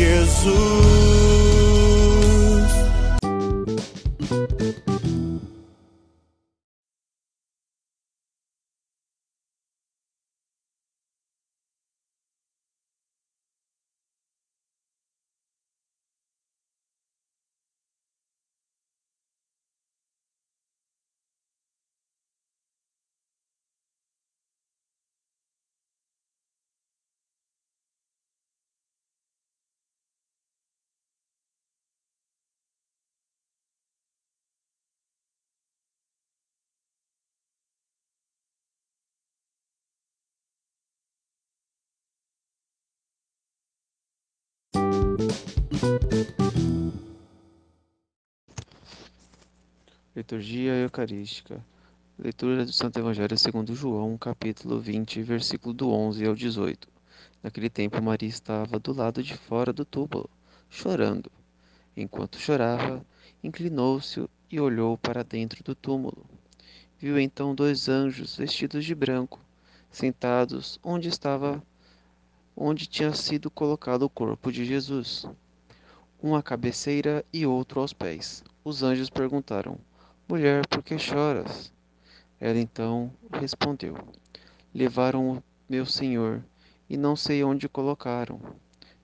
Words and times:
Jesus. 0.00 0.99
Liturgia 50.14 50.74
Eucarística. 50.74 51.64
Leitura 52.18 52.66
do 52.66 52.72
Santo 52.72 52.98
Evangelho 52.98 53.38
segundo 53.38 53.74
João, 53.74 54.18
capítulo 54.18 54.78
20, 54.78 55.22
versículo 55.22 55.72
do 55.72 55.90
11 55.90 56.26
ao 56.26 56.34
18. 56.34 56.86
Naquele 57.42 57.70
tempo 57.70 58.02
Maria 58.02 58.28
estava 58.28 58.78
do 58.78 58.92
lado 58.92 59.22
de 59.22 59.34
fora 59.34 59.72
do 59.72 59.86
túmulo, 59.86 60.28
chorando. 60.68 61.32
Enquanto 61.96 62.38
chorava, 62.38 63.02
inclinou-se 63.42 64.28
e 64.50 64.60
olhou 64.60 64.98
para 64.98 65.24
dentro 65.24 65.64
do 65.64 65.74
túmulo. 65.74 66.26
Viu 66.98 67.18
então 67.18 67.54
dois 67.54 67.88
anjos 67.88 68.36
vestidos 68.36 68.84
de 68.84 68.94
branco, 68.94 69.40
sentados 69.90 70.78
onde 70.84 71.08
estava 71.08 71.62
onde 72.54 72.86
tinha 72.86 73.14
sido 73.14 73.50
colocado 73.50 74.02
o 74.02 74.10
corpo 74.10 74.52
de 74.52 74.66
Jesus, 74.66 75.26
um 76.22 76.34
à 76.34 76.42
cabeceira 76.42 77.24
e 77.32 77.46
outro 77.46 77.80
aos 77.80 77.92
pés. 77.92 78.44
Os 78.62 78.82
anjos 78.82 79.08
perguntaram: 79.08 79.78
Mulher, 80.28 80.66
por 80.66 80.82
que 80.82 80.98
choras? 80.98 81.72
Ela 82.38 82.58
então 82.58 83.12
respondeu: 83.32 83.96
Levaram 84.74 85.30
o 85.30 85.42
meu 85.68 85.86
senhor 85.86 86.44
e 86.88 86.96
não 86.96 87.16
sei 87.16 87.42
onde 87.42 87.68
colocaram. 87.68 88.40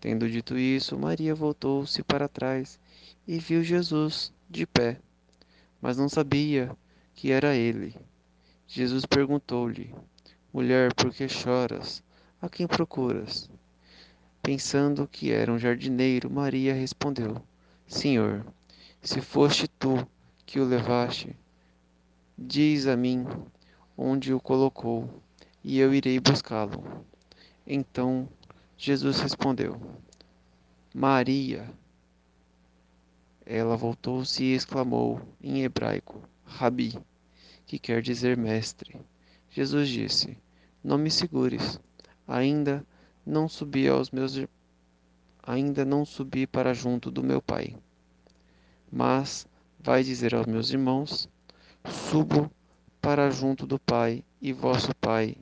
Tendo 0.00 0.28
dito 0.28 0.56
isso, 0.56 0.98
Maria 0.98 1.34
voltou-se 1.34 2.02
para 2.02 2.28
trás 2.28 2.80
e 3.26 3.38
viu 3.38 3.62
Jesus 3.62 4.32
de 4.50 4.66
pé, 4.66 4.98
mas 5.80 5.96
não 5.96 6.08
sabia 6.08 6.76
que 7.14 7.30
era 7.30 7.54
ele. 7.54 7.94
Jesus 8.66 9.04
perguntou-lhe: 9.06 9.94
Mulher, 10.52 10.94
por 10.94 11.12
que 11.12 11.28
choras? 11.28 12.02
A 12.40 12.48
quem 12.48 12.66
procuras? 12.66 13.48
Pensando 14.42 15.06
que 15.06 15.30
era 15.30 15.52
um 15.52 15.58
jardineiro, 15.58 16.28
Maria 16.28 16.74
respondeu: 16.74 17.40
Senhor, 17.86 18.44
se 19.00 19.20
foste 19.20 19.68
tu 19.68 20.04
que 20.44 20.58
o 20.58 20.64
levaste, 20.64 21.36
diz 22.36 22.88
a 22.88 22.96
mim 22.96 23.24
onde 23.96 24.34
o 24.34 24.40
colocou, 24.40 25.08
e 25.62 25.78
eu 25.78 25.94
irei 25.94 26.18
buscá-lo. 26.18 27.06
Então 27.64 28.28
Jesus 28.76 29.20
respondeu: 29.20 29.80
Maria. 30.92 31.70
Ela 33.46 33.76
voltou-se 33.76 34.42
e 34.42 34.54
exclamou 34.56 35.20
em 35.40 35.62
hebraico: 35.62 36.20
Rabi, 36.44 36.98
que 37.64 37.78
quer 37.78 38.02
dizer 38.02 38.36
mestre. 38.36 39.00
Jesus 39.50 39.88
disse: 39.88 40.36
Não 40.82 40.98
me 40.98 41.12
segures, 41.12 41.78
ainda 42.26 42.84
não 43.24 43.48
subi 43.48 43.88
aos 43.88 44.10
meus 44.10 44.36
ainda 45.42 45.84
não 45.84 46.04
subi 46.04 46.46
para 46.46 46.72
junto 46.72 47.10
do 47.10 47.22
meu 47.22 47.42
Pai. 47.42 47.76
Mas 48.90 49.46
vai 49.78 50.02
dizer 50.02 50.34
aos 50.34 50.46
meus 50.46 50.70
irmãos: 50.70 51.28
Subo 51.84 52.50
para 53.00 53.30
junto 53.30 53.66
do 53.66 53.78
Pai 53.78 54.24
e 54.40 54.52
vosso 54.52 54.94
Pai, 54.96 55.36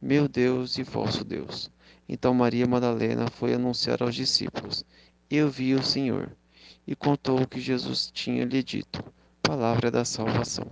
meu 0.00 0.28
Deus 0.28 0.78
e 0.78 0.82
vosso 0.82 1.24
Deus. 1.24 1.70
Então 2.08 2.34
Maria 2.34 2.66
Madalena 2.66 3.28
foi 3.28 3.54
anunciar 3.54 4.02
aos 4.02 4.14
discípulos: 4.14 4.84
Eu 5.30 5.50
vi 5.50 5.74
o 5.74 5.82
Senhor, 5.82 6.30
e 6.86 6.96
contou 6.96 7.40
o 7.40 7.46
que 7.46 7.60
Jesus 7.60 8.10
tinha 8.12 8.44
lhe 8.44 8.62
dito. 8.62 9.02
Palavra 9.42 9.90
da 9.90 10.04
salvação. 10.04 10.66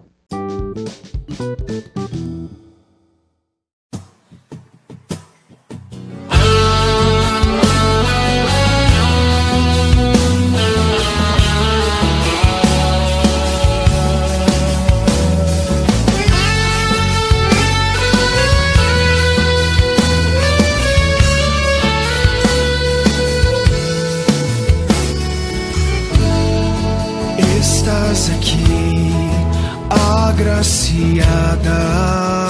সাদা 31.30 32.49